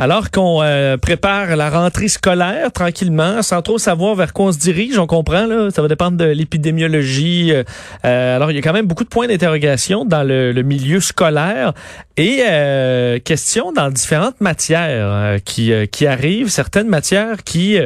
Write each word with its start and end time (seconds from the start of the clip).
Alors 0.00 0.30
qu'on 0.30 0.62
euh, 0.62 0.96
prépare 0.96 1.56
la 1.56 1.70
rentrée 1.70 2.06
scolaire 2.06 2.70
tranquillement, 2.70 3.42
sans 3.42 3.62
trop 3.62 3.78
savoir 3.78 4.14
vers 4.14 4.32
quoi 4.32 4.46
on 4.46 4.52
se 4.52 4.58
dirige, 4.58 4.96
on 4.96 5.08
comprend, 5.08 5.44
là, 5.44 5.70
ça 5.72 5.82
va 5.82 5.88
dépendre 5.88 6.16
de 6.16 6.24
l'épidémiologie. 6.24 7.50
Euh, 7.52 7.64
euh, 8.04 8.36
alors, 8.36 8.52
il 8.52 8.54
y 8.54 8.58
a 8.58 8.62
quand 8.62 8.72
même 8.72 8.86
beaucoup 8.86 9.02
de 9.02 9.08
points 9.08 9.26
d'interrogation 9.26 10.04
dans 10.04 10.22
le, 10.22 10.52
milieu 10.62 11.00
scolaire 11.00 11.72
et 12.16 12.42
questions 13.24 13.72
dans 13.72 13.90
différentes 13.90 14.40
matières 14.40 15.38
qui, 15.44 15.72
qui 15.90 16.06
arrivent, 16.06 16.48
certaines 16.48 16.88
matières 16.88 17.44
qui 17.44 17.78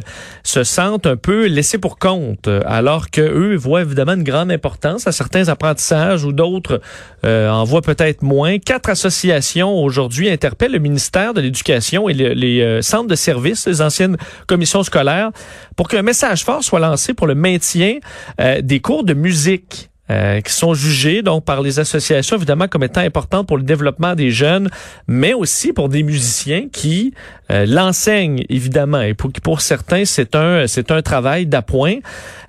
se 0.43 0.65
sentent 0.65 1.07
un 1.07 1.17
peu 1.17 1.47
laissées 1.47 1.77
pour 1.77 1.99
compte, 1.99 2.49
alors 2.67 3.11
que 3.11 3.21
eux 3.21 3.57
voient 3.57 3.83
évidemment 3.83 4.15
une 4.15 4.25
grande 4.25 4.51
importance 4.51 5.07
à 5.07 5.13
certains 5.13 5.49
apprentissages 5.49 6.25
ou 6.25 6.33
d'autres 6.33 6.81
en 7.25 7.65
voient 7.65 7.83
peut-être 7.83 8.23
moins. 8.23 8.59
Quatre 8.59 8.89
associations 8.89 9.85
aujourd'hui 9.85 10.31
interpellent 10.31 10.73
le 10.73 10.79
ministère 10.79 11.35
de 11.35 11.43
l'Éducation 11.43 12.02
et 12.09 12.15
les, 12.15 12.61
euh, 12.61 12.83
centres 12.83 13.09
de 13.09 13.15
services, 13.15 13.67
les 13.67 13.83
anciennes 13.83 14.17
commissions 14.47 14.83
scolaires, 14.83 15.31
pour 15.77 15.89
qu'un 15.89 16.03
message 16.03 16.45
fort 16.45 16.63
soit 16.63 16.81
lancé 16.81 17.15
pour 17.15 17.27
le 17.27 17.35
maintien 17.35 17.99
euh, 18.41 18.61
des 18.61 18.81
cours 18.81 19.05
de 19.05 19.15
musique 19.15 19.92
euh, 20.13 20.41
qui 20.41 20.53
sont 20.53 20.75
jugés 20.75 21.23
donc 21.23 21.45
par 21.45 21.63
les 21.63 21.81
associations 21.81 22.37
évidemment 22.37 22.69
comme 22.69 22.83
étant 22.83 23.01
importantes 23.01 23.47
pour 23.47 23.57
le 23.57 23.63
développement 23.63 24.15
des 24.15 24.31
jeunes, 24.31 24.69
mais 25.09 25.33
aussi 25.33 25.73
pour 25.73 25.89
des 25.89 26.03
musiciens 26.03 26.67
qui 26.71 27.15
euh, 27.51 27.65
l'enseignent 27.67 28.45
évidemment 28.51 29.01
et 29.01 29.15
pour 29.15 29.31
pour 29.43 29.63
certains 29.63 30.05
c'est 30.05 30.37
un 30.37 30.67
c'est 30.67 30.91
un 30.91 31.01
travail 31.01 31.47
d'appoint. 31.47 31.97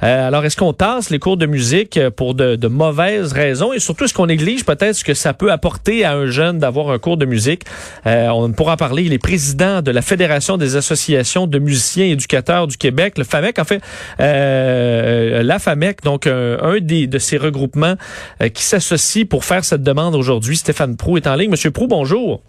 Euh, 0.01 0.27
alors 0.27 0.43
est-ce 0.43 0.57
qu'on 0.57 0.73
tasse 0.73 1.09
les 1.09 1.19
cours 1.19 1.37
de 1.37 1.45
musique 1.45 1.99
pour 2.17 2.35
de, 2.35 2.55
de 2.55 2.67
mauvaises 2.67 3.31
raisons? 3.31 3.71
Et 3.71 3.79
surtout 3.79 4.03
est-ce 4.03 4.13
qu'on 4.13 4.25
néglige 4.25 4.65
peut-être 4.65 4.95
ce 4.95 5.05
que 5.05 5.13
ça 5.13 5.33
peut 5.33 5.51
apporter 5.51 6.03
à 6.03 6.13
un 6.13 6.25
jeune 6.25 6.59
d'avoir 6.59 6.89
un 6.89 6.99
cours 6.99 7.17
de 7.17 7.25
musique? 7.25 7.63
On 8.05 8.51
pourra 8.51 8.75
parler. 8.75 9.03
Il 9.03 9.13
est 9.13 9.19
président 9.19 9.81
de 9.81 9.91
la 9.91 10.01
Fédération 10.01 10.57
des 10.57 10.75
associations 10.75 11.47
de 11.47 11.59
musiciens 11.59 12.05
éducateurs 12.05 12.67
du 12.67 12.77
Québec, 12.77 13.17
le 13.17 13.23
FAMEC 13.23 13.59
en 13.59 13.63
fait, 13.63 13.81
la 14.19 15.59
FAMEC 15.59 16.03
donc 16.03 16.27
un, 16.27 16.57
un 16.61 16.79
des 16.79 17.07
de 17.07 17.19
ces 17.19 17.37
regroupement 17.53 17.95
euh, 18.41 18.49
qui 18.49 18.63
s'associe 18.63 19.25
pour 19.27 19.45
faire 19.45 19.63
cette 19.63 19.83
demande 19.83 20.15
aujourd'hui. 20.15 20.57
Stéphane 20.57 20.97
Prou 20.97 21.17
est 21.17 21.27
en 21.27 21.35
ligne. 21.35 21.51
Monsieur 21.51 21.71
Prou, 21.71 21.87
bonjour. 21.87 22.41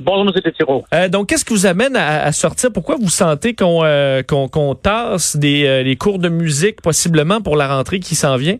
Bonjour, 0.00 0.32
M. 0.32 0.40
Tétiro. 0.40 0.84
Euh, 0.94 1.08
donc, 1.08 1.28
qu'est-ce 1.28 1.44
qui 1.44 1.52
vous 1.52 1.66
amène 1.66 1.96
à, 1.96 2.30
sortir? 2.30 2.70
Pourquoi 2.72 2.94
vous 3.00 3.08
sentez 3.08 3.54
qu'on 3.54 3.80
euh, 3.82 4.22
qu'on 4.22 4.74
tasse 4.76 5.36
des 5.36 5.82
les 5.82 5.96
cours 5.96 6.20
de 6.20 6.28
musique 6.28 6.80
possiblement 6.80 7.40
pour 7.40 7.56
la 7.56 7.66
rentrée 7.66 7.98
qui 7.98 8.14
s'en 8.14 8.36
vient? 8.36 8.58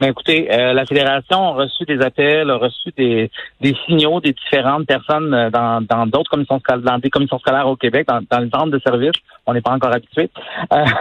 Ben 0.00 0.10
écoutez, 0.10 0.46
la 0.48 0.84
fédération 0.86 1.48
a 1.48 1.50
reçu 1.54 1.84
des 1.84 2.00
appels, 2.00 2.50
a 2.50 2.56
reçu 2.56 2.90
des, 2.96 3.30
des 3.60 3.74
signaux 3.86 4.20
des 4.20 4.32
différentes 4.32 4.86
personnes 4.86 5.50
dans 5.50 5.80
dans 5.80 6.06
d'autres 6.06 6.30
commissions 6.30 6.60
scolaires, 6.60 6.82
dans 6.82 6.98
des 6.98 7.10
commissions 7.10 7.38
scolaires 7.38 7.66
au 7.66 7.74
Québec, 7.74 8.06
dans, 8.06 8.20
dans 8.30 8.38
les 8.38 8.50
centres 8.50 8.70
de 8.70 8.78
service. 8.80 9.16
On 9.46 9.54
n'est 9.54 9.62
pas 9.62 9.72
encore 9.72 9.92
habitué. 9.92 10.30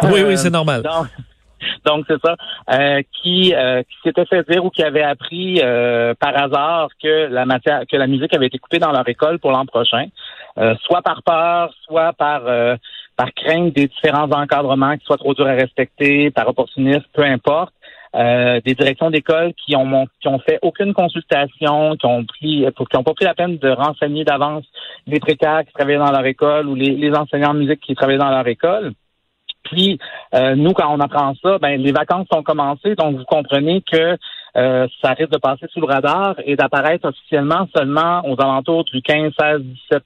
oui, 0.03 0.21
oui, 0.25 0.37
c'est 0.37 0.49
normal. 0.49 0.83
Donc 0.83 1.07
c'est 2.07 2.21
ça, 2.23 2.35
euh, 2.71 3.01
qui, 3.21 3.53
euh, 3.55 3.83
qui 3.83 3.95
s'était 4.03 4.25
fait 4.25 4.49
dire 4.49 4.63
ou 4.63 4.69
qui 4.69 4.83
avait 4.83 5.03
appris 5.03 5.59
euh, 5.61 6.13
par 6.19 6.37
hasard 6.37 6.89
que 7.01 7.27
la 7.27 7.45
matière, 7.45 7.83
que 7.89 7.97
la 7.97 8.07
musique 8.07 8.33
avait 8.33 8.47
été 8.47 8.57
coupée 8.57 8.79
dans 8.79 8.91
leur 8.91 9.07
école 9.07 9.39
pour 9.39 9.51
l'an 9.51 9.65
prochain, 9.65 10.07
soit 10.81 11.01
par 11.01 11.21
peur, 11.23 11.73
soit 11.83 12.13
par 12.13 12.41
par 13.15 13.33
crainte 13.33 13.73
des 13.75 13.87
différents 13.87 14.29
encadrements 14.31 14.95
qui 14.97 15.05
soient 15.05 15.17
trop 15.17 15.33
durs 15.33 15.47
à 15.47 15.53
respecter, 15.53 16.31
par 16.31 16.47
opportunisme, 16.47 17.05
peu 17.13 17.23
importe. 17.23 17.73
des 18.13 18.73
directions 18.73 19.11
d'école 19.11 19.53
qui 19.53 19.75
ont 19.75 20.39
fait 20.39 20.59
aucune 20.61 20.93
consultation, 20.93 21.95
qui 21.95 22.05
ont 22.05 22.25
pris 22.25 22.65
pas 22.75 23.13
pris 23.13 23.25
la 23.25 23.35
peine 23.35 23.57
de 23.57 23.69
renseigner 23.69 24.23
d'avance 24.23 24.65
les 25.05 25.19
précaires 25.19 25.63
qui 25.65 25.73
travaillaient 25.73 25.99
dans 25.99 26.11
leur 26.11 26.25
école 26.25 26.67
ou 26.67 26.75
les, 26.75 26.95
les 26.95 27.13
enseignants 27.13 27.53
de 27.53 27.59
musique 27.59 27.81
qui 27.81 27.95
travaillaient 27.95 28.17
dans 28.17 28.31
leur 28.31 28.47
école. 28.47 28.93
Puis 29.71 29.99
euh, 30.33 30.55
nous, 30.55 30.73
quand 30.73 30.93
on 30.93 30.99
apprend 30.99 31.33
ça, 31.41 31.57
ben 31.59 31.81
les 31.81 31.91
vacances 31.91 32.27
sont 32.31 32.43
commencées, 32.43 32.95
donc 32.95 33.17
vous 33.17 33.25
comprenez 33.25 33.81
que 33.81 34.17
euh, 34.55 34.87
ça 35.01 35.11
risque 35.11 35.31
de 35.31 35.37
passer 35.37 35.67
sous 35.71 35.81
le 35.81 35.87
radar 35.87 36.35
et 36.45 36.55
d'apparaître 36.55 37.07
officiellement 37.07 37.67
seulement 37.75 38.21
aux 38.25 38.39
alentours 38.41 38.85
du 38.85 39.01
15, 39.01 39.31
16, 39.39 39.61
17 39.91 40.03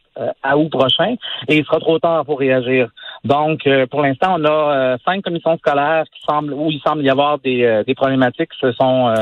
août 0.55 0.69
prochain, 0.69 1.15
et 1.47 1.57
il 1.57 1.65
sera 1.65 1.79
trop 1.79 1.99
tard 1.99 2.25
pour 2.25 2.39
réagir. 2.39 2.89
Donc, 3.23 3.65
euh, 3.65 3.85
pour 3.85 4.01
l'instant, 4.01 4.35
on 4.37 4.45
a 4.45 4.97
cinq 5.05 5.23
commissions 5.23 5.57
scolaires 5.57 6.03
qui 6.13 6.21
semblent 6.27 6.53
où 6.53 6.69
il 6.69 6.81
semble 6.85 7.03
y 7.03 7.09
avoir 7.09 7.39
des, 7.39 7.83
des 7.85 7.95
problématiques 7.95 8.49
qui 8.51 8.59
se 8.59 8.71
sont 8.73 9.13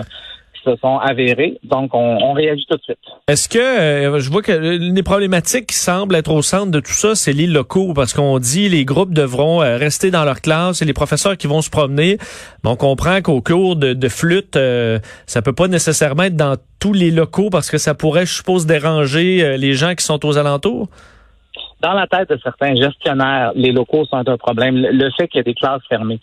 se 0.63 0.75
sont 0.77 0.97
avérés. 0.97 1.59
Donc, 1.63 1.91
on, 1.93 2.33
réagit 2.33 2.65
tout 2.69 2.77
de 2.77 2.83
suite. 2.83 2.97
Est-ce 3.27 3.49
que 3.49 3.59
euh, 3.59 4.19
je 4.19 4.29
vois 4.29 4.41
que 4.41 4.51
les 4.51 5.03
problématiques 5.03 5.67
qui 5.67 5.75
semblent 5.75 6.15
être 6.15 6.31
au 6.31 6.41
centre 6.41 6.71
de 6.71 6.79
tout 6.79 6.91
ça, 6.91 7.15
c'est 7.15 7.33
les 7.33 7.47
locaux, 7.47 7.93
parce 7.93 8.13
qu'on 8.13 8.39
dit 8.39 8.69
les 8.69 8.85
groupes 8.85 9.13
devront 9.13 9.61
euh, 9.61 9.77
rester 9.77 10.11
dans 10.11 10.23
leur 10.23 10.41
classe 10.41 10.81
et 10.81 10.85
les 10.85 10.93
professeurs 10.93 11.37
qui 11.37 11.47
vont 11.47 11.61
se 11.61 11.69
promener. 11.69 12.17
on 12.63 12.75
comprend 12.75 13.21
qu'au 13.21 13.41
cours 13.41 13.75
de, 13.75 14.09
flûte, 14.09 14.55
euh, 14.55 14.99
ça 15.25 15.41
peut 15.41 15.53
pas 15.53 15.67
nécessairement 15.67 16.23
être 16.23 16.35
dans 16.35 16.55
tous 16.79 16.93
les 16.93 17.11
locaux 17.11 17.49
parce 17.49 17.69
que 17.69 17.77
ça 17.77 17.93
pourrait, 17.93 18.25
je 18.25 18.33
suppose, 18.35 18.65
déranger 18.65 19.57
les 19.57 19.73
gens 19.73 19.95
qui 19.95 20.05
sont 20.05 20.25
aux 20.25 20.37
alentours 20.37 20.87
dans 21.81 21.93
la 21.93 22.07
tête 22.07 22.29
de 22.29 22.37
certains 22.43 22.75
gestionnaires, 22.75 23.53
les 23.55 23.71
locaux 23.71 24.03
sont 24.05 24.27
un 24.27 24.37
problème. 24.37 24.75
Le 24.75 25.09
fait 25.11 25.27
qu'il 25.27 25.37
y 25.37 25.41
ait 25.41 25.43
des 25.43 25.53
classes 25.53 25.81
fermées 25.87 26.19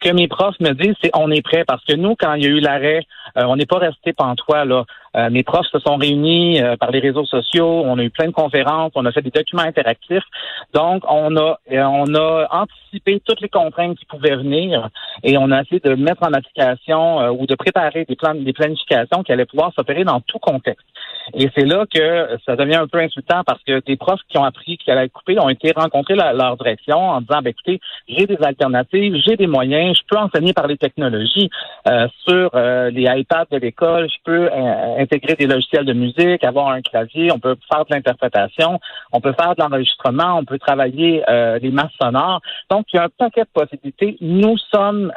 que 0.00 0.10
mes 0.10 0.28
profs 0.28 0.58
me 0.60 0.72
disent, 0.72 0.94
c'est 1.02 1.10
on 1.14 1.30
est 1.30 1.42
prêt 1.42 1.64
parce 1.64 1.84
que 1.84 1.94
nous, 1.94 2.16
quand 2.16 2.34
il 2.34 2.42
y 2.42 2.46
a 2.46 2.50
eu 2.50 2.60
l'arrêt, 2.60 3.06
euh, 3.36 3.44
on 3.44 3.56
n'est 3.56 3.66
pas 3.66 3.78
resté 3.78 4.12
pantois 4.12 4.64
là. 4.64 4.84
Euh, 5.16 5.28
mes 5.28 5.42
profs 5.42 5.66
se 5.66 5.78
sont 5.80 5.96
réunis 5.96 6.62
euh, 6.62 6.76
par 6.76 6.90
les 6.90 7.00
réseaux 7.00 7.24
sociaux, 7.24 7.82
on 7.84 7.98
a 7.98 8.02
eu 8.02 8.10
plein 8.10 8.26
de 8.26 8.32
conférences, 8.32 8.92
on 8.94 9.04
a 9.04 9.12
fait 9.12 9.22
des 9.22 9.30
documents 9.30 9.62
interactifs. 9.62 10.24
Donc, 10.72 11.02
on 11.08 11.36
a 11.36 11.58
on 11.70 12.14
a 12.14 12.46
anticipé 12.50 13.20
toutes 13.24 13.40
les 13.40 13.48
contraintes 13.48 13.98
qui 13.98 14.04
pouvaient 14.06 14.36
venir 14.36 14.88
et 15.22 15.36
on 15.36 15.50
a 15.50 15.62
essayé 15.62 15.80
de 15.80 15.94
mettre 15.94 16.22
en 16.22 16.32
application 16.32 17.28
ou 17.30 17.46
de 17.46 17.54
préparer 17.54 18.04
des 18.04 18.16
plans 18.16 18.34
des 18.34 18.52
planifications 18.52 19.22
qui 19.22 19.32
allaient 19.32 19.46
pouvoir 19.46 19.72
s'opérer 19.74 20.04
dans 20.04 20.20
tout 20.20 20.38
contexte. 20.38 20.86
Et 21.34 21.48
c'est 21.54 21.64
là 21.64 21.84
que 21.92 22.38
ça 22.44 22.56
devient 22.56 22.76
un 22.76 22.86
peu 22.86 22.98
insultant 22.98 23.42
parce 23.46 23.62
que 23.62 23.80
des 23.84 23.96
profs 23.96 24.20
qui 24.28 24.38
ont 24.38 24.44
appris 24.44 24.78
qu'il 24.78 24.92
allait 24.92 25.08
coupé 25.08 25.38
ont 25.38 25.48
été 25.48 25.72
rencontrés 25.74 26.14
leur 26.14 26.56
direction 26.56 26.98
en 26.98 27.20
disant, 27.20 27.40
ben, 27.42 27.50
écoutez, 27.50 27.80
j'ai 28.08 28.26
des 28.26 28.38
alternatives, 28.42 29.14
j'ai 29.24 29.36
des 29.36 29.46
moyens, 29.46 29.96
je 29.96 30.02
peux 30.08 30.18
enseigner 30.18 30.52
par 30.52 30.66
les 30.66 30.76
technologies 30.76 31.50
euh, 31.88 32.08
sur 32.26 32.50
euh, 32.54 32.90
les 32.90 33.02
iPads 33.02 33.46
de 33.50 33.58
l'école, 33.58 34.08
je 34.08 34.18
peux 34.24 34.50
euh, 34.52 34.98
intégrer 34.98 35.34
des 35.34 35.46
logiciels 35.46 35.84
de 35.84 35.92
musique, 35.92 36.44
avoir 36.44 36.68
un 36.68 36.82
clavier, 36.82 37.32
on 37.32 37.38
peut 37.38 37.56
faire 37.72 37.84
de 37.84 37.94
l'interprétation, 37.94 38.80
on 39.12 39.20
peut 39.20 39.34
faire 39.38 39.54
de 39.54 39.62
l'enregistrement, 39.62 40.38
on 40.38 40.44
peut 40.44 40.58
travailler 40.58 41.22
des 41.60 41.70
masses 41.70 41.92
sonores. 42.00 42.40
Donc, 42.70 42.86
il 42.92 42.96
y 42.96 42.98
a 42.98 43.04
un 43.04 43.08
paquet 43.08 43.42
de 43.42 43.48
possibilités. 43.52 44.16
Nous 44.20 44.56
sommes 44.72 45.12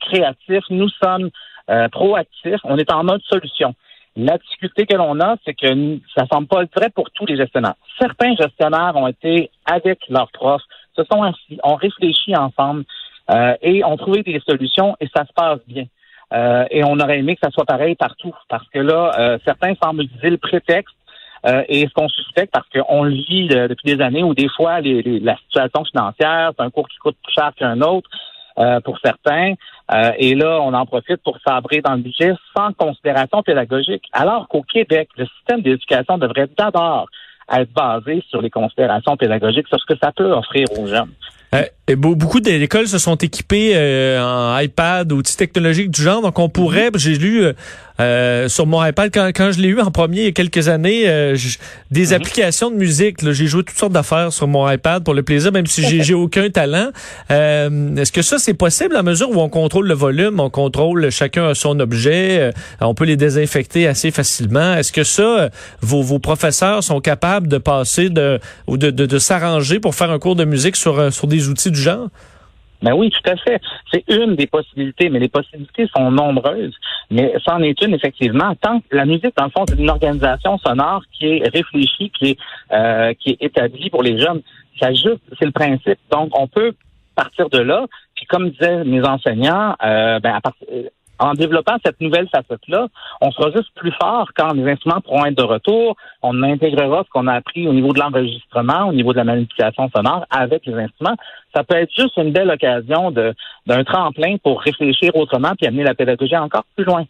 créatifs, 0.00 0.64
nous 0.70 0.88
sommes 1.02 1.30
proactifs, 1.90 2.60
on 2.64 2.76
est 2.78 2.90
en 2.92 3.04
mode 3.04 3.22
solution. 3.22 3.74
La 4.16 4.36
difficulté 4.36 4.84
que 4.84 4.94
l'on 4.94 5.18
a, 5.20 5.36
c'est 5.44 5.54
que 5.54 5.98
ça 6.14 6.26
semble 6.30 6.46
pas 6.46 6.62
vrai 6.76 6.90
pour 6.90 7.10
tous 7.12 7.24
les 7.24 7.36
gestionnaires. 7.36 7.74
Certains 7.98 8.34
gestionnaires 8.36 8.92
ont 8.94 9.06
été 9.06 9.50
avec 9.64 10.00
leurs 10.10 10.30
profs, 10.32 10.62
se 10.96 11.02
sont 11.10 11.22
assis, 11.22 11.58
ont 11.62 11.76
réfléchi 11.76 12.36
ensemble 12.36 12.84
euh, 13.30 13.54
et 13.62 13.82
ont 13.84 13.96
trouvé 13.96 14.22
des 14.22 14.40
solutions 14.46 14.96
et 15.00 15.08
ça 15.14 15.24
se 15.24 15.32
passe 15.32 15.60
bien. 15.66 15.84
Euh, 16.34 16.64
et 16.70 16.84
on 16.84 16.98
aurait 16.98 17.18
aimé 17.18 17.36
que 17.36 17.40
ça 17.42 17.50
soit 17.50 17.64
pareil 17.64 17.94
partout 17.94 18.34
parce 18.48 18.68
que 18.68 18.78
là, 18.78 19.12
euh, 19.18 19.38
certains 19.46 19.74
semblent 19.82 20.02
utiliser 20.02 20.30
le 20.30 20.38
prétexte 20.38 20.94
et 21.68 21.88
ce 21.88 21.92
qu'on 21.92 22.08
suspecte 22.08 22.52
parce 22.52 22.68
qu'on 22.68 23.02
le 23.02 23.14
vit 23.14 23.48
depuis 23.48 23.96
des 23.96 24.00
années 24.00 24.22
où 24.22 24.32
des 24.32 24.48
fois 24.48 24.80
les, 24.80 25.02
la 25.18 25.36
situation 25.38 25.84
financière, 25.84 26.52
c'est 26.56 26.62
un 26.62 26.70
cours 26.70 26.88
qui 26.88 26.96
coûte 26.98 27.16
plus 27.20 27.34
cher 27.34 27.50
qu'un 27.56 27.80
autre. 27.80 28.08
Euh, 28.58 28.80
pour 28.80 28.98
certains. 29.02 29.54
Euh, 29.94 30.12
et 30.18 30.34
là, 30.34 30.60
on 30.60 30.74
en 30.74 30.84
profite 30.84 31.22
pour 31.22 31.38
sabrer 31.40 31.80
dans 31.80 31.94
le 31.94 32.02
budget 32.02 32.34
sans 32.54 32.74
considération 32.74 33.42
pédagogique. 33.42 34.04
Alors 34.12 34.46
qu'au 34.46 34.60
Québec, 34.60 35.08
le 35.16 35.24
système 35.24 35.62
d'éducation 35.62 36.18
devrait 36.18 36.48
d'abord 36.58 37.08
être 37.50 37.72
basé 37.72 38.22
sur 38.28 38.42
les 38.42 38.50
considérations 38.50 39.16
pédagogiques, 39.16 39.68
sur 39.68 39.80
ce 39.80 39.86
que 39.86 39.98
ça 40.02 40.12
peut 40.12 40.30
offrir 40.32 40.66
aux 40.78 40.86
jeunes. 40.86 41.12
Euh, 41.92 41.96
beaucoup 41.96 42.40
d'écoles 42.40 42.88
se 42.88 42.98
sont 42.98 43.16
équipées 43.16 43.72
euh, 43.74 44.22
en 44.22 44.58
iPad 44.58 45.10
ou 45.12 45.16
outils 45.16 45.36
technologiques 45.36 45.90
du 45.90 46.02
genre, 46.02 46.22
donc 46.22 46.38
on 46.38 46.48
pourrait, 46.48 46.90
mhm. 46.90 46.98
j'ai 46.98 47.14
lu 47.14 47.44
euh, 48.00 48.48
sur 48.48 48.66
mon 48.66 48.84
iPad 48.84 49.10
quand, 49.12 49.28
quand 49.34 49.52
je 49.52 49.60
l'ai 49.60 49.68
eu 49.68 49.80
en 49.80 49.90
premier 49.90 50.20
il 50.20 50.24
y 50.24 50.28
a 50.28 50.32
quelques 50.32 50.68
années, 50.68 51.04
des 51.90 52.06
mhm. 52.06 52.12
applications 52.12 52.70
de 52.70 52.76
musique. 52.76 53.18
J'ai 53.32 53.46
joué 53.46 53.62
toutes 53.62 53.76
sortes 53.76 53.92
d'affaires 53.92 54.32
sur 54.32 54.48
mon 54.48 54.68
iPad 54.70 55.04
pour 55.04 55.14
le 55.14 55.22
plaisir, 55.22 55.52
même 55.52 55.66
si 55.66 56.02
j'ai 56.02 56.14
aucun 56.14 56.48
talent. 56.50 56.90
Est-ce 57.28 58.12
que 58.12 58.22
ça 58.22 58.38
c'est 58.38 58.54
possible 58.54 58.96
à 58.96 59.02
mesure 59.02 59.30
où 59.30 59.40
on 59.40 59.48
contrôle 59.48 59.86
le 59.86 59.94
volume, 59.94 60.40
on 60.40 60.50
contrôle 60.50 61.10
chacun 61.10 61.54
son 61.54 61.78
objet, 61.80 62.52
on 62.80 62.94
peut 62.94 63.04
les 63.04 63.16
désinfecter 63.16 63.86
assez 63.86 64.10
facilement. 64.10 64.74
Est-ce 64.74 64.92
que 64.92 65.04
ça, 65.04 65.50
vos, 65.80 66.02
vos 66.02 66.18
professeurs 66.18 66.82
sont 66.82 67.00
capables 67.00 67.48
de 67.48 67.58
passer 67.58 68.08
de 68.08 68.40
ou 68.66 68.76
de, 68.76 68.90
de, 68.90 69.06
de 69.06 69.18
s'arranger 69.18 69.80
pour 69.80 69.94
faire 69.94 70.10
un 70.10 70.18
cours 70.18 70.36
de 70.36 70.44
musique 70.44 70.76
sur 70.76 71.12
sur 71.12 71.26
des 71.26 71.48
outils 71.48 71.70
du 71.70 71.81
genre? 71.82 72.08
Ben 72.82 72.94
oui, 72.94 73.10
tout 73.10 73.30
à 73.30 73.36
fait. 73.36 73.60
C'est 73.92 74.04
une 74.08 74.34
des 74.34 74.48
possibilités, 74.48 75.08
mais 75.08 75.20
les 75.20 75.28
possibilités 75.28 75.86
sont 75.96 76.10
nombreuses. 76.10 76.74
Mais 77.10 77.32
c'en 77.44 77.60
est 77.62 77.80
une, 77.80 77.94
effectivement. 77.94 78.54
Tant 78.60 78.80
que 78.80 78.96
la 78.96 79.04
musique, 79.04 79.36
dans 79.36 79.44
le 79.44 79.50
fond, 79.50 79.64
c'est 79.68 79.78
une 79.78 79.90
organisation 79.90 80.58
sonore 80.58 81.02
qui 81.12 81.26
est 81.26 81.48
réfléchie, 81.48 82.10
qui 82.10 82.30
est, 82.30 82.38
euh, 82.72 83.14
qui 83.14 83.30
est 83.30 83.42
établie 83.42 83.88
pour 83.88 84.02
les 84.02 84.18
jeunes. 84.18 84.42
Ça 84.80 84.92
juste, 84.92 85.22
c'est 85.38 85.44
le 85.44 85.52
principe. 85.52 85.98
Donc, 86.10 86.36
on 86.36 86.48
peut 86.48 86.72
partir 87.14 87.48
de 87.50 87.58
là. 87.58 87.86
Puis, 88.16 88.26
comme 88.26 88.50
disaient 88.50 88.82
mes 88.84 89.06
enseignants, 89.06 89.76
euh, 89.84 90.18
ben, 90.18 90.34
à 90.34 90.40
partir 90.40 90.66
en 91.22 91.34
développant 91.34 91.76
cette 91.84 92.00
nouvelle 92.00 92.28
facette-là, 92.28 92.88
on 93.20 93.30
sera 93.30 93.50
juste 93.52 93.70
plus 93.76 93.92
fort 93.92 94.28
quand 94.36 94.52
les 94.54 94.68
instruments 94.70 95.00
pourront 95.00 95.24
être 95.26 95.38
de 95.38 95.44
retour. 95.44 95.96
On 96.22 96.42
intégrera 96.42 97.04
ce 97.04 97.10
qu'on 97.10 97.28
a 97.28 97.34
appris 97.34 97.68
au 97.68 97.72
niveau 97.72 97.92
de 97.92 98.00
l'enregistrement, 98.00 98.88
au 98.88 98.92
niveau 98.92 99.12
de 99.12 99.18
la 99.18 99.24
manipulation 99.24 99.88
sonore 99.94 100.26
avec 100.30 100.66
les 100.66 100.74
instruments. 100.74 101.16
Ça 101.54 101.62
peut 101.62 101.76
être 101.76 101.92
juste 101.96 102.16
une 102.16 102.32
belle 102.32 102.50
occasion 102.50 103.12
d'un 103.12 103.84
tremplin 103.84 104.36
pour 104.42 104.60
réfléchir 104.60 105.14
autrement 105.14 105.52
puis 105.56 105.68
amener 105.68 105.84
la 105.84 105.94
pédagogie 105.94 106.36
encore 106.36 106.64
plus 106.74 106.84
loin. 106.84 107.04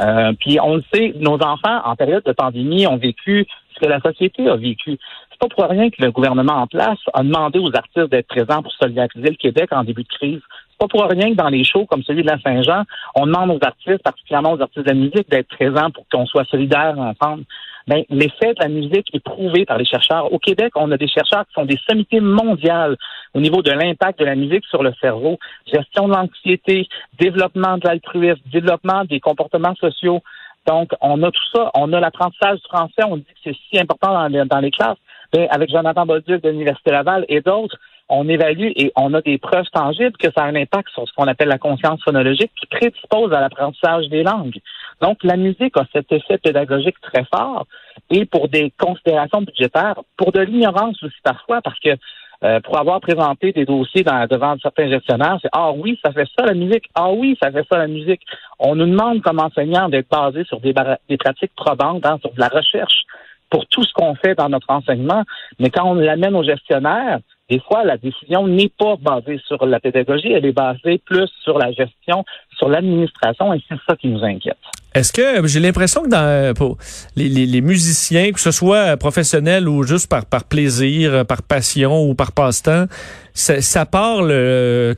Euh, 0.00 0.32
puis 0.38 0.58
on 0.62 0.76
le 0.76 0.84
sait, 0.92 1.14
nos 1.18 1.36
enfants 1.42 1.80
en 1.84 1.96
période 1.96 2.22
de 2.24 2.32
pandémie 2.32 2.86
ont 2.86 2.98
vécu 2.98 3.46
ce 3.74 3.80
que 3.80 3.86
la 3.86 4.00
société 4.00 4.48
a 4.48 4.56
vécu. 4.56 4.98
C'est 5.30 5.38
pas 5.38 5.48
pour 5.48 5.68
rien 5.68 5.90
que 5.90 6.02
le 6.02 6.12
gouvernement 6.12 6.54
en 6.54 6.66
place 6.66 6.98
a 7.14 7.22
demandé 7.22 7.58
aux 7.58 7.74
artistes 7.74 8.10
d'être 8.10 8.28
présents 8.28 8.62
pour 8.62 8.72
solidariser 8.72 9.30
le 9.30 9.36
Québec 9.36 9.68
en 9.72 9.84
début 9.84 10.02
de 10.02 10.08
crise. 10.08 10.40
Pas 10.78 10.88
pour 10.88 11.04
rien 11.04 11.30
que 11.30 11.36
dans 11.36 11.48
les 11.48 11.64
shows 11.64 11.86
comme 11.86 12.02
celui 12.02 12.22
de 12.22 12.30
la 12.30 12.38
Saint-Jean, 12.40 12.84
on 13.14 13.26
demande 13.26 13.50
aux 13.50 13.64
artistes, 13.64 14.02
particulièrement 14.02 14.52
aux 14.52 14.60
artistes 14.60 14.86
de 14.86 14.90
la 14.90 14.94
musique, 14.94 15.30
d'être 15.30 15.48
présents 15.48 15.90
pour 15.90 16.06
qu'on 16.10 16.26
soit 16.26 16.44
solidaires 16.44 16.98
ensemble. 16.98 17.44
Ben, 17.86 18.02
l'effet 18.10 18.52
de 18.52 18.60
la 18.60 18.68
musique 18.68 19.14
est 19.14 19.20
prouvé 19.20 19.64
par 19.64 19.78
les 19.78 19.84
chercheurs. 19.84 20.32
Au 20.32 20.40
Québec, 20.40 20.72
on 20.74 20.90
a 20.90 20.96
des 20.96 21.06
chercheurs 21.06 21.46
qui 21.46 21.52
sont 21.54 21.64
des 21.64 21.78
sommités 21.88 22.18
mondiales 22.18 22.96
au 23.32 23.40
niveau 23.40 23.62
de 23.62 23.70
l'impact 23.70 24.18
de 24.18 24.24
la 24.24 24.34
musique 24.34 24.64
sur 24.66 24.82
le 24.82 24.92
cerveau, 25.00 25.38
gestion 25.72 26.08
de 26.08 26.14
l'anxiété, 26.14 26.88
développement 27.18 27.78
de 27.78 27.86
l'altruisme, 27.86 28.40
développement 28.52 29.04
des 29.04 29.20
comportements 29.20 29.76
sociaux. 29.76 30.20
Donc, 30.66 30.90
on 31.00 31.22
a 31.22 31.30
tout 31.30 31.44
ça. 31.54 31.70
On 31.76 31.92
a 31.92 32.00
l'apprentissage 32.00 32.56
du 32.56 32.66
français. 32.68 33.04
On 33.08 33.18
dit 33.18 33.24
que 33.24 33.38
c'est 33.44 33.56
si 33.70 33.78
important 33.78 34.28
dans 34.28 34.58
les, 34.58 34.70
classes. 34.72 34.98
Ben, 35.32 35.46
avec 35.50 35.70
Jonathan 35.70 36.06
Bolduc 36.06 36.42
de 36.42 36.50
l'Université 36.50 36.90
Laval 36.90 37.24
et 37.28 37.40
d'autres, 37.40 37.78
on 38.08 38.28
évalue 38.28 38.70
et 38.76 38.92
on 38.96 39.14
a 39.14 39.20
des 39.20 39.38
preuves 39.38 39.68
tangibles 39.72 40.16
que 40.16 40.30
ça 40.36 40.44
a 40.44 40.46
un 40.46 40.54
impact 40.54 40.88
sur 40.90 41.08
ce 41.08 41.12
qu'on 41.14 41.26
appelle 41.26 41.48
la 41.48 41.58
conscience 41.58 42.02
phonologique 42.02 42.52
qui 42.60 42.66
prédispose 42.66 43.32
à 43.32 43.40
l'apprentissage 43.40 44.08
des 44.08 44.22
langues. 44.22 44.58
Donc, 45.00 45.18
la 45.24 45.36
musique 45.36 45.76
a 45.76 45.86
cet 45.92 46.12
effet 46.12 46.38
pédagogique 46.38 47.00
très 47.00 47.24
fort 47.24 47.66
et 48.10 48.24
pour 48.24 48.48
des 48.48 48.72
considérations 48.78 49.42
budgétaires, 49.42 50.00
pour 50.16 50.32
de 50.32 50.40
l'ignorance 50.40 51.02
aussi 51.02 51.16
parfois, 51.24 51.60
parce 51.62 51.78
que 51.80 51.96
euh, 52.44 52.60
pour 52.60 52.78
avoir 52.78 53.00
présenté 53.00 53.52
des 53.52 53.64
dossiers 53.64 54.04
devant 54.04 54.56
certains 54.62 54.88
gestionnaires, 54.88 55.38
c'est 55.40 55.48
ah 55.52 55.72
oui, 55.72 55.98
ça 56.04 56.12
fait 56.12 56.26
ça 56.38 56.44
la 56.44 56.54
musique, 56.54 56.84
ah 56.94 57.10
oui, 57.10 57.36
ça 57.42 57.50
fait 57.50 57.64
ça 57.70 57.78
la 57.78 57.86
musique. 57.88 58.20
On 58.58 58.74
nous 58.74 58.86
demande 58.86 59.22
comme 59.22 59.40
enseignants 59.40 59.88
d'être 59.88 60.08
basés 60.10 60.44
sur 60.44 60.60
des, 60.60 60.74
pratiques 61.18 61.54
probantes, 61.56 62.04
hein, 62.04 62.18
sur 62.20 62.32
de 62.32 62.40
la 62.40 62.48
recherche 62.48 63.04
pour 63.48 63.66
tout 63.66 63.84
ce 63.84 63.92
qu'on 63.94 64.14
fait 64.16 64.34
dans 64.34 64.48
notre 64.48 64.70
enseignement, 64.70 65.22
mais 65.58 65.70
quand 65.70 65.88
on 65.88 65.94
l'amène 65.94 66.34
aux 66.34 66.42
gestionnaires, 66.42 67.20
des 67.48 67.60
fois, 67.60 67.84
la 67.84 67.96
décision 67.96 68.48
n'est 68.48 68.72
pas 68.76 68.96
basée 68.96 69.40
sur 69.46 69.64
la 69.66 69.78
pédagogie, 69.78 70.32
elle 70.32 70.46
est 70.46 70.52
basée 70.52 70.98
plus 70.98 71.28
sur 71.42 71.58
la 71.58 71.70
gestion, 71.70 72.24
sur 72.56 72.68
l'administration, 72.68 73.52
et 73.52 73.62
c'est 73.68 73.76
ça 73.86 73.96
qui 73.96 74.08
nous 74.08 74.22
inquiète. 74.24 74.56
Est-ce 74.94 75.12
que 75.12 75.46
j'ai 75.46 75.60
l'impression 75.60 76.02
que 76.02 76.08
dans 76.08 76.54
pour 76.54 76.78
les, 77.16 77.28
les, 77.28 77.44
les, 77.44 77.60
musiciens, 77.60 78.32
que 78.32 78.40
ce 78.40 78.50
soit 78.50 78.96
professionnels 78.96 79.68
ou 79.68 79.82
juste 79.82 80.08
par, 80.08 80.24
par 80.24 80.44
plaisir, 80.44 81.26
par 81.26 81.42
passion 81.42 82.08
ou 82.08 82.14
par 82.14 82.32
passe-temps, 82.32 82.86
ça, 83.34 83.60
ça 83.60 83.84
parle 83.84 84.30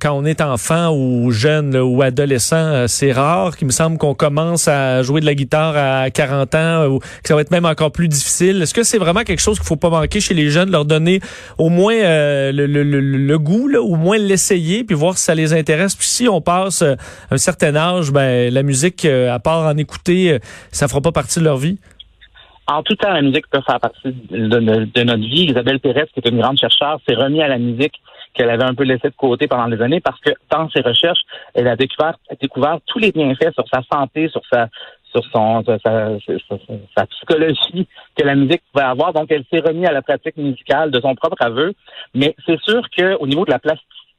quand 0.00 0.12
on 0.12 0.24
est 0.24 0.40
enfant 0.40 0.94
ou 0.94 1.32
jeune 1.32 1.76
ou 1.76 2.02
adolescent, 2.02 2.56
euh, 2.56 2.86
c'est 2.86 3.12
rare. 3.12 3.56
qu'il 3.56 3.66
me 3.66 3.72
semble 3.72 3.98
qu'on 3.98 4.14
commence 4.14 4.68
à 4.68 5.02
jouer 5.02 5.20
de 5.20 5.26
la 5.26 5.34
guitare 5.34 5.76
à 5.76 6.10
40 6.10 6.54
ans 6.54 6.86
ou 6.86 6.98
que 7.00 7.06
ça 7.24 7.34
va 7.34 7.40
être 7.40 7.50
même 7.50 7.64
encore 7.64 7.90
plus 7.90 8.08
difficile. 8.08 8.62
Est-ce 8.62 8.74
que 8.74 8.82
c'est 8.82 8.98
vraiment 8.98 9.24
quelque 9.24 9.40
chose 9.40 9.58
qu'il 9.58 9.66
faut 9.66 9.76
pas 9.76 9.90
manquer 9.90 10.20
chez 10.20 10.34
les 10.34 10.50
jeunes, 10.50 10.70
leur 10.70 10.84
donner 10.84 11.20
au 11.58 11.68
moins 11.68 11.94
euh, 11.94 12.52
le, 12.52 12.66
le, 12.66 12.82
le, 12.82 13.38
goût, 13.38 13.68
là, 13.68 13.82
au 13.82 13.96
moins 13.96 14.18
l'essayer, 14.18 14.84
puis 14.84 14.94
voir 14.94 15.18
si 15.18 15.24
ça 15.24 15.34
les 15.34 15.52
intéresse? 15.52 15.94
Puis 15.94 16.08
si 16.08 16.28
on 16.28 16.40
passe 16.40 16.82
euh, 16.82 16.94
un 17.30 17.38
certain 17.52 17.76
âge, 17.76 18.10
ben 18.10 18.52
la 18.52 18.62
musique, 18.62 19.04
à 19.04 19.38
part 19.38 19.66
en 19.66 19.76
écouter, 19.76 20.38
ça 20.70 20.88
fera 20.88 21.00
pas 21.00 21.12
partie 21.12 21.38
de 21.40 21.44
leur 21.44 21.56
vie? 21.56 21.78
En 22.66 22.82
tout 22.82 22.94
temps, 22.96 23.10
la 23.10 23.22
musique 23.22 23.48
peut 23.48 23.62
faire 23.66 23.80
partie 23.80 24.12
de, 24.30 25.02
notre 25.02 25.26
vie. 25.26 25.46
Isabelle 25.48 25.80
Pérez, 25.80 26.06
qui 26.12 26.20
est 26.20 26.28
une 26.28 26.38
grande 26.38 26.58
chercheure, 26.58 27.00
s'est 27.08 27.14
remis 27.14 27.42
à 27.42 27.48
la 27.48 27.56
musique 27.56 27.94
qu'elle 28.34 28.50
avait 28.50 28.64
un 28.64 28.74
peu 28.74 28.84
laissé 28.84 29.08
de 29.08 29.14
côté 29.16 29.48
pendant 29.48 29.68
des 29.68 29.80
années 29.80 30.00
parce 30.00 30.20
que 30.20 30.30
dans 30.50 30.68
ses 30.68 30.82
recherches, 30.82 31.22
elle 31.54 31.66
a 31.66 31.76
découvert, 31.76 32.78
tous 32.86 32.98
les 32.98 33.10
bienfaits 33.10 33.54
sur 33.54 33.64
sa 33.72 33.80
santé, 33.90 34.28
sur 34.28 34.42
sa 34.52 34.68
sur 35.10 35.24
son 35.32 35.64
sa, 35.64 37.06
psychologie 37.06 37.88
que 38.14 38.24
la 38.24 38.34
musique 38.34 38.60
pouvait 38.70 38.84
avoir. 38.84 39.14
Donc, 39.14 39.28
elle 39.30 39.44
s'est 39.50 39.60
remise 39.60 39.86
à 39.86 39.92
la 39.92 40.02
pratique 40.02 40.36
musicale 40.36 40.90
de 40.90 41.00
son 41.00 41.14
propre 41.14 41.40
aveu. 41.40 41.72
Mais 42.14 42.36
c'est 42.44 42.60
sûr 42.60 42.82
qu'au 42.94 43.26
niveau 43.26 43.46
de 43.46 43.50
la 43.50 43.58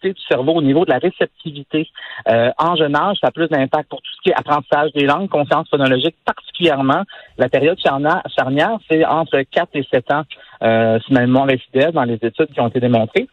du 0.08 0.22
cerveau, 0.28 0.54
au 0.54 0.62
niveau 0.62 0.86
de 0.86 0.90
la 0.90 0.98
réceptivité, 0.98 1.88
euh, 2.28 2.52
en 2.58 2.76
jeune 2.76 2.96
âge, 2.96 3.18
ça 3.22 3.28
a 3.28 3.32
plus 3.32 3.48
d'impact 3.48 3.90
pour 3.90 4.02
tout 4.02 4.12
ce 4.18 4.22
qui 4.22 4.30
est 4.30 4.34
apprentissage 4.34 4.92
des 4.94 5.06
langues, 5.06 5.30
conscience 5.30 5.70
phonologique, 5.70 6.16
particulièrement. 6.26 7.04
La 7.38 7.50
période 7.50 7.78
charnière, 7.80 8.80
c'est 8.90 9.06
entre 9.06 9.42
4 9.42 9.70
et 9.74 9.86
7 9.92 10.12
ans, 10.12 10.24
euh, 10.64 11.00
si 11.06 11.14
ma 11.14 11.26
dans 11.26 12.04
les 12.04 12.20
études 12.22 12.52
qui 12.54 12.62
ont 12.62 12.68
été 12.68 12.80
démontrées. 12.80 13.28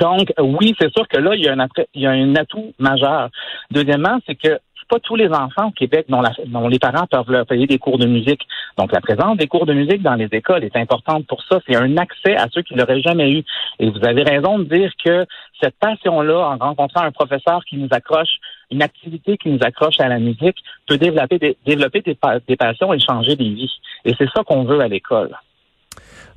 Donc, 0.00 0.32
oui, 0.38 0.74
c'est 0.80 0.90
sûr 0.92 1.06
que 1.08 1.18
là, 1.18 1.34
il 1.34 1.44
y 1.44 1.48
a 1.48 1.52
un, 1.52 1.66
il 1.94 2.02
y 2.02 2.06
a 2.06 2.10
un 2.10 2.34
atout 2.36 2.72
majeur. 2.78 3.28
Deuxièmement, 3.70 4.18
c'est 4.26 4.34
que 4.34 4.58
tous 5.00 5.16
les 5.16 5.28
enfants 5.28 5.68
au 5.68 5.70
Québec 5.70 6.06
dont, 6.08 6.68
les 6.68 6.78
parents 6.78 7.06
peuvent 7.06 7.30
leur 7.30 7.46
payer 7.46 7.66
des 7.66 7.78
cours 7.78 7.98
de 7.98 8.06
musique. 8.06 8.40
Donc, 8.78 8.92
la 8.92 9.00
présence 9.00 9.36
des 9.36 9.46
cours 9.46 9.66
de 9.66 9.74
musique 9.74 10.02
dans 10.02 10.14
les 10.14 10.28
écoles 10.32 10.64
est 10.64 10.76
importante 10.76 11.26
pour 11.26 11.42
ça. 11.44 11.60
C'est 11.66 11.76
un 11.76 11.96
accès 11.96 12.36
à 12.36 12.46
ceux 12.52 12.62
qui 12.62 12.74
l'auraient 12.74 13.00
jamais 13.00 13.30
eu. 13.30 13.44
Et 13.78 13.90
vous 13.90 14.04
avez 14.04 14.22
raison 14.22 14.58
de 14.58 14.64
dire 14.64 14.90
que 15.04 15.26
cette 15.60 15.74
passion-là, 15.78 16.38
en 16.38 16.56
rencontrant 16.56 17.02
un 17.02 17.12
professeur 17.12 17.64
qui 17.64 17.76
nous 17.76 17.88
accroche, 17.90 18.38
une 18.70 18.82
activité 18.82 19.36
qui 19.36 19.50
nous 19.50 19.60
accroche 19.62 20.00
à 20.00 20.08
la 20.08 20.18
musique, 20.18 20.56
peut 20.86 20.98
développer 20.98 21.38
des, 21.38 21.56
développer 21.66 22.02
des 22.02 22.56
passions 22.56 22.92
et 22.92 22.98
changer 22.98 23.36
des 23.36 23.50
vies. 23.50 23.72
Et 24.04 24.14
c'est 24.18 24.28
ça 24.34 24.42
qu'on 24.44 24.64
veut 24.64 24.80
à 24.80 24.88
l'école. 24.88 25.36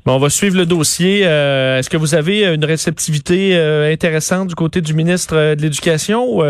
Bon, 0.06 0.13
on 0.18 0.19
va 0.19 0.30
suivre 0.30 0.56
le 0.56 0.68
dossier. 0.68 1.25
Euh, 1.25 1.80
est-ce 1.80 1.90
que 1.90 1.98
vous 1.98 2.13
avez 2.13 2.46
une 2.46 2.63
réceptivité 2.63 3.57
euh, 3.57 3.92
intéressante 3.92 4.48
du 4.48 4.54
côté 4.54 4.80
du 4.81 4.94
ministre 4.94 5.36
euh, 5.36 5.56
de 5.56 5.63
l'Éducation 5.63 6.25
ou 6.30 6.44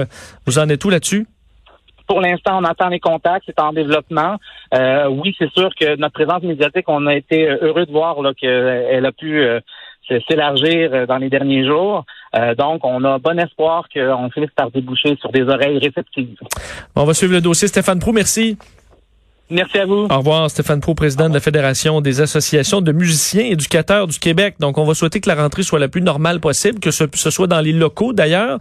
vous 0.45 0.59
en 0.59 0.67
êtes 0.67 0.83
où 0.83 0.89
là-dessus? 0.89 1.25
Pour 2.07 2.21
l'instant, 2.21 2.59
on 2.59 2.63
attend 2.63 2.89
les 2.89 2.99
contacts, 2.99 3.45
c'est 3.45 3.59
en 3.59 3.73
développement. 3.73 4.37
oui, 4.73 5.35
c'est 5.37 5.51
sûr 5.51 5.69
que 5.79 5.95
notre 5.97 6.13
présence 6.13 6.43
médiatique, 6.43 6.85
on 6.87 7.05
a 7.07 7.15
été 7.15 7.47
heureux 7.61 7.85
de 7.85 7.91
voir 7.91 8.17
qu'elle 8.39 9.05
a 9.05 9.11
pu 9.11 9.43
s'élargir 10.27 11.07
dans 11.07 11.17
les 11.17 11.29
derniers 11.29 11.65
jours. 11.65 12.05
donc, 12.57 12.85
on 12.85 13.03
a 13.03 13.17
bon 13.17 13.39
espoir 13.39 13.87
qu'on 13.93 14.29
finisse 14.29 14.51
par 14.55 14.71
déboucher 14.71 15.15
sur 15.19 15.31
des 15.31 15.43
oreilles 15.43 15.79
réceptives. 15.79 16.37
on 16.95 17.05
va 17.05 17.13
suivre 17.13 17.33
le 17.33 17.41
dossier. 17.41 17.67
Stéphane 17.67 17.99
Prou, 17.99 18.11
merci. 18.11 18.57
Merci 19.51 19.77
à 19.77 19.85
vous. 19.85 20.07
Au 20.09 20.17
revoir, 20.17 20.49
Stéphane 20.49 20.79
Pro, 20.79 20.95
président 20.95 21.29
de 21.29 21.33
la 21.35 21.39
Fédération 21.39 22.01
des 22.01 22.19
associations 22.19 22.81
de 22.81 22.91
musiciens 22.91 23.45
éducateurs 23.45 24.07
du 24.07 24.17
Québec. 24.17 24.55
Donc, 24.59 24.79
on 24.79 24.85
va 24.85 24.95
souhaiter 24.95 25.19
que 25.19 25.29
la 25.29 25.35
rentrée 25.35 25.61
soit 25.61 25.77
la 25.77 25.87
plus 25.87 26.01
normale 26.01 26.39
possible, 26.39 26.79
que 26.79 26.89
ce, 26.89 27.05
soit 27.13 27.45
dans 27.45 27.61
les 27.61 27.71
locaux 27.71 28.11
d'ailleurs. 28.11 28.57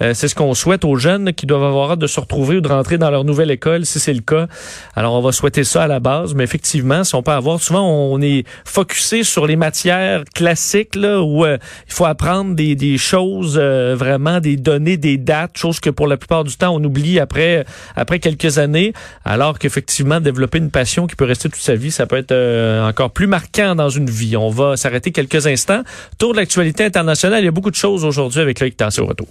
Euh, 0.00 0.14
c'est 0.14 0.28
ce 0.28 0.36
qu'on 0.36 0.54
souhaite 0.54 0.84
aux 0.84 0.94
jeunes 0.94 1.32
qui 1.32 1.44
doivent 1.44 1.64
avoir 1.64 1.90
hâte 1.90 1.98
de 1.98 2.06
se 2.06 2.20
retrouver 2.20 2.58
ou 2.58 2.60
de 2.60 2.68
rentrer 2.68 2.98
dans 2.98 3.10
leur 3.10 3.24
nouvelle 3.24 3.50
école, 3.50 3.84
si 3.84 3.98
c'est 3.98 4.14
le 4.14 4.20
cas. 4.20 4.46
Alors, 4.94 5.14
on 5.14 5.20
va 5.20 5.32
souhaiter 5.32 5.64
ça 5.64 5.82
à 5.82 5.86
la 5.88 5.98
base, 5.98 6.34
mais 6.34 6.44
effectivement, 6.44 7.02
si 7.02 7.16
on 7.16 7.22
peut 7.24 7.32
avoir, 7.32 7.60
souvent, 7.60 7.82
on 7.90 8.20
est 8.20 8.46
focusé 8.64 9.24
sur 9.24 9.44
les 9.44 9.56
matières 9.56 10.22
classiques, 10.36 10.94
là, 10.94 11.20
où 11.20 11.44
euh, 11.44 11.58
il 11.88 11.92
faut 11.92 12.04
apprendre 12.04 12.54
des, 12.54 12.76
des 12.76 12.96
choses, 12.96 13.58
euh, 13.60 13.96
vraiment 13.96 14.38
des 14.38 14.56
données, 14.56 14.98
des 14.98 15.16
dates, 15.16 15.58
choses 15.58 15.80
que 15.80 15.90
pour 15.90 16.06
la 16.06 16.16
plupart 16.16 16.44
du 16.44 16.56
temps, 16.56 16.76
on 16.76 16.84
oublie 16.84 17.18
après, 17.18 17.64
après 17.96 18.20
quelques 18.20 18.58
années, 18.58 18.92
alors 19.24 19.58
qu'effectivement, 19.58 20.20
développer 20.28 20.58
une 20.58 20.70
passion 20.70 21.06
qui 21.06 21.16
peut 21.16 21.24
rester 21.24 21.48
toute 21.48 21.60
sa 21.60 21.74
vie, 21.74 21.90
ça 21.90 22.06
peut 22.06 22.16
être 22.16 22.32
euh, 22.32 22.86
encore 22.86 23.10
plus 23.10 23.26
marquant 23.26 23.74
dans 23.74 23.88
une 23.88 24.10
vie. 24.10 24.36
On 24.36 24.50
va 24.50 24.76
s'arrêter 24.76 25.10
quelques 25.10 25.46
instants. 25.46 25.82
Tour 26.18 26.32
de 26.32 26.38
l'actualité 26.38 26.84
internationale, 26.84 27.42
il 27.42 27.46
y 27.46 27.48
a 27.48 27.52
beaucoup 27.52 27.70
de 27.70 27.76
choses 27.76 28.04
aujourd'hui 28.04 28.40
avec 28.40 28.60
Loïc 28.60 28.76
Tassé 28.76 29.00
au 29.00 29.06
retour. 29.06 29.28